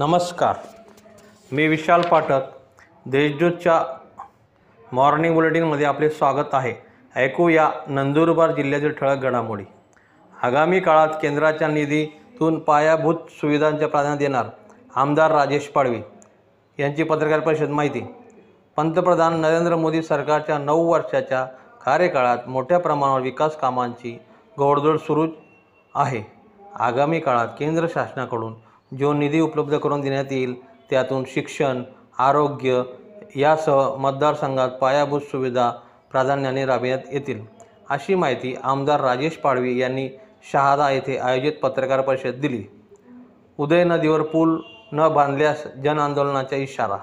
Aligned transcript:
नमस्कार. 0.00 0.56
मी 1.52 1.66
विशाल 1.66 2.00
पाठक. 2.00 2.40
देशदूतच्या 3.06 3.82
मॉर्निंग 4.92 5.34
बुलेटिनमध्ये 5.34 5.86
आपले 5.86 6.10
स्वागत 6.10 6.46
आहे. 6.52 6.74
ऐकूया 7.16 7.70
नंदुरबार 7.86 8.50
जिल्ह्यातील 8.50 8.92
ठळक 8.92 9.18
घडामोडी. 9.18 9.64
आगामी 10.42 10.80
काळात 10.80 11.08
केंद्राच्या 11.08 11.68
निधीतून 11.68 12.58
पायाभूत 12.58 13.14
सुविधांच्या 13.30 13.88
प्राधान्य 13.88 14.18
देणार 14.18 14.46
आमदार 14.94 15.30
राजेश 15.30 15.68
पाडवी 15.68 16.00
यांची 16.78 17.02
पत्रकार 17.02 17.40
परिषद 17.40 17.68
माहिती. 17.68 18.14
पंतप्रधान 18.76 19.40
नरेंद्र 19.40 19.76
मोदी 19.76 20.02
सरकारच्या 20.02 20.58
नऊ 20.58 20.92
वर्षाच्या 20.92 21.44
कार्यकाळात 21.84 22.38
मोठ्या 22.46 22.78
प्रमाणावर 22.78 23.20
विकास 23.20 23.56
कामांची 23.56 24.20
घोडदौड 24.58 24.98
सुरू 24.98 25.26
आहे. 25.94 26.22
आगामी 26.76 27.20
काळात 27.20 27.48
केंद्र 27.58 27.86
शासनाकडून 27.88 28.54
जो 28.98 29.12
निधी 29.12 29.40
उपलब्ध 29.40 29.78
करून 29.78 30.00
देण्यात 30.00 30.24
येईल 30.30 30.54
त्यातून 30.90 31.24
शिक्षण 31.26 31.82
आरोग्य 32.18 32.82
यासह 33.36 33.96
मतदारसंघात 33.96 34.68
पायाभूत 34.68 35.20
सुविधा 35.20 35.70
प्राधान्याने 36.10 36.64
राबविण्यात 36.66 36.98
येतील. 37.12 37.44
अशी 37.90 38.14
माहिती 38.14 38.56
आमदार 38.62 39.00
राजेश 39.00 39.36
पाडवी 39.36 39.78
यांनी 39.78 40.08
शहादा 40.52 40.90
येथे 40.90 41.16
आयोजित 41.18 41.52
पत्रकार 41.62 42.00
परिषद 42.00 42.34
दिली. 42.34 42.64
उदय 43.58 43.84
नदीवर 43.84 44.22
पूल 44.22 44.60
न 44.92 45.08
बांधल्यास 45.08 45.66
जनआंदोलनाचा 45.84 46.56
इशारा. 46.56 46.96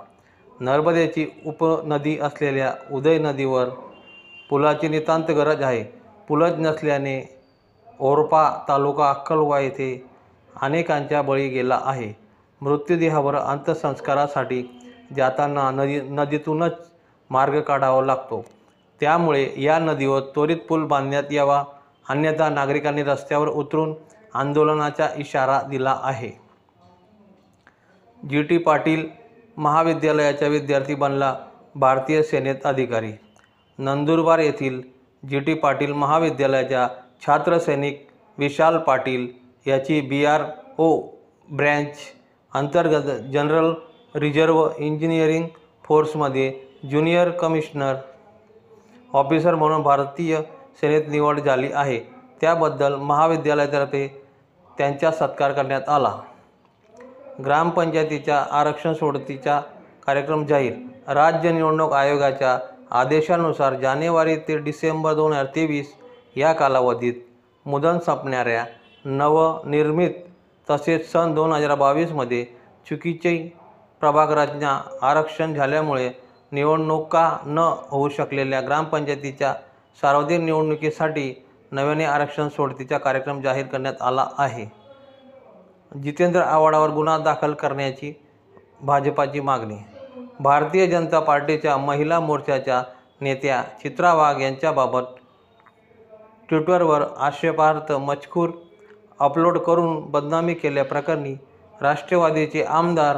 नर्मदेची 0.59 1.26
उपनदी 1.45 2.17
असलेल्या 2.20 2.73
उदय 2.92 3.17
नदीवर 3.17 3.70
पुलाची 4.50 4.88
नितांत 4.88 5.31
गरज 5.31 5.62
आहे. 5.62 5.84
पुलच 6.28 6.54
नसल्याने 6.58 7.40
ओरपा 8.00 8.66
तालुका 8.70 9.09
अक्कलवा 9.09 9.59
येथे 9.59 10.16
अनेकांच्या 10.61 11.22
बळी 11.22 11.47
गेला 11.47 11.80
आहे. 11.83 12.13
मृत्यूदेहावर 12.61 13.36
अंत्यसंस्कारासाठी 13.36 14.89
जाताना 15.16 15.72
नदी 15.72 15.99
नदीतूनच 16.02 16.91
मार्ग 17.30 17.61
काढावा 17.61 18.05
लागतो. 18.05 18.45
त्यामुळे 18.99 19.53
या 19.58 19.80
नदीवर 19.80 20.19
त्वरित 20.19 20.58
पूल 20.69 20.86
बांधण्यात 20.86 21.23
यावा 21.31 21.64
अन्यथा 22.09 22.49
नागरिकांनी 22.49 23.03
रस्त्यावर 23.03 23.47
उतरून 23.47 23.94
आंदोलनाचा 24.33 25.08
इशारा 25.17 25.61
दिला 25.61 25.99
आहे. 26.03 26.31
जी. 28.30 28.42
टी. 28.42 28.58
पाटील 28.58 29.08
महाविद्यालयाचा 29.58 30.47
विद्यार्थी 30.47 30.95
बनला 30.95 31.36
भारतीय 31.75 32.21
सेनेत 32.21 32.55
अधिकारी. 32.66 33.11
नंदुरबार 33.77 34.39
येथील 34.39 34.81
जी. 35.30 35.39
टी. 35.39 35.53
पाटील 35.53 35.94
महाविद्यालयाच्या 35.94 36.88
छात्रसैनिक 37.25 38.08
विशाल 38.38 38.77
पाटील 38.77 39.47
याची 39.68 40.00
बी 40.02 40.23
आर 40.26 40.44
ओ 40.78 41.02
ब्रँच 41.50 41.98
अंतर्गत 42.54 43.10
जनरल 43.34 43.73
रिझर्व्ह 44.16 44.70
इंजिनिअरिंग 44.78 45.48
फोर्समध्ये 45.84 46.52
ज्युनियर 46.90 47.30
कमिशनर 47.30 47.95
ऑफिसर 49.14 49.56
म्हणून 49.56 49.82
भारतीय 49.82 50.38
सेनेत 50.82 51.08
निवड 51.08 51.40
झाली 51.40 51.70
आहे. 51.73 52.00
त्याबद्दल 52.42 52.95
महाविद्यालयातर्फे 52.95 54.08
त्यांचा 54.78 55.12
सत्कार 55.12 55.52
करण्यात 55.52 55.90
आला. 55.90 56.14
ग्रामपंचायतीच्या 57.45 58.38
आरक्षण 58.52 58.94
सोडतीचा 58.94 59.60
कार्यक्रम 60.06 60.45
जाहीर. 60.45 60.73
राज्य 61.08 61.52
निवडणूक 61.52 61.94
आयोगाच्या 61.94 62.58
आदेशानुसार 62.92 63.73
जानेवारी 63.73 64.36
ते 64.48 64.58
डिसेंबर 64.58 65.14
दोन 65.14 65.34
हजार 65.34 65.45
तेवीस 65.56 65.94
या 66.36 66.52
कालावधीत 66.54 67.14
मुदत 67.66 68.04
संपणाऱ्या 68.06 68.66
नवनिर्मित 69.08 70.11
तसेच 70.67 71.11
सन 71.11 71.33
दोन 71.33 71.52
हजार 71.53 71.75
बावीसमध्ये 71.75 72.44
चुकीचे 72.89 73.38
प्रभागराज्ञा 74.02 74.71
आरक्षण 75.02 75.54
झाल्यामुळे 75.54 76.09
निवडणुका 76.52 77.37
न 77.45 77.58
होऊ 77.89 78.09
शकलेल्या 78.09 78.61
ग्रामपंचायतीच्या 78.61 79.54
सार्वत्रिक 80.02 80.39
निवडणुकीसाठी 80.39 81.33
नव्याने 81.71 82.05
आरक्षण 82.05 82.49
सोडतीचा 82.49 82.98
कार्यक्रम 82.98 83.42
जाहीर 83.42 83.65
करण्यात 83.65 84.02
आला 84.02 84.27
आहे. 84.37 84.65
जितेंद्र 86.03 86.42
आव्हाडावर 86.42 86.89
गुन्हा 86.89 87.17
दाखल 87.17 87.53
करण्याची 87.53 88.14
भाजपाची 88.82 89.39
मागणी. 89.39 89.77
भारतीय 90.39 90.87
जनता 90.87 91.20
पार्टीच्या 91.20 91.77
महिला 91.77 92.20
मोर्चाच्या 92.20 92.83
नेत्या 93.21 93.64
चित्रा 93.83 94.14
वाघ 94.14 94.39
यांच्याबाबत 94.42 95.20
ट्विटरवर 96.49 97.03
आक्षेपार्थ 97.17 97.92
मजकूर 97.92 98.49
अपलोड 99.20 99.58
करून 99.58 100.11
बदनामी 100.11 100.54
केल्याप्रकरणी 100.54 101.36
राष्ट्रवादीचे 101.82 102.64
आमदार 102.64 103.17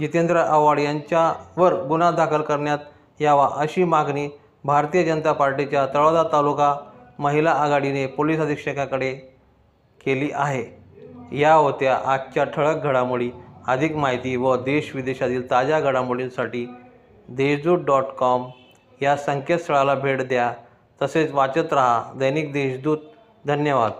जितेंद्र 0.00 0.36
आव्हाड 0.36 0.78
यांच्यावर 0.78 1.74
गुन्हा 1.84 2.10
दाखल 2.10 2.42
करण्यात 2.42 2.78
यावा 3.20 3.48
अशी 3.52 3.84
मागणी 3.84 4.28
भारतीय 4.64 5.04
जनता 5.04 5.32
पार्टीच्या 5.32 5.86
तळोदा 5.86 6.22
तालुका 6.22 6.76
महिला 7.18 7.50
आघाडीने 7.50 8.06
पोलीस 8.06 8.40
अधीक्षकाकडे 8.40 9.12
केली 10.06 10.30
आहे. 10.34 10.78
या 11.36 11.54
होत्या 11.54 12.00
आजच्या 12.06 12.44
ठळक 12.44 12.76
घडामोडी. 12.76 13.30
अधिक 13.66 13.96
माहिती 13.96 14.36
व 14.36 14.56
देश 14.56 14.90
विदेशातील 14.94 15.50
ताज्या 15.50 15.80
घडामोडींसाठी 15.80 16.70
देशदूत 17.28 17.78
डॉट 17.78 18.04
कॉम 18.04 18.44
या 19.02 19.16
संकेतस्थळाला 19.16 19.94
भेट 19.94 20.22
द्या. 20.22 20.52
तसेच 21.02 21.32
वाचत 21.32 21.72
रहा 21.72 22.12
दैनिक 22.16 22.52
देशदूत. 22.52 22.98
धन्यवाद. 23.46 23.92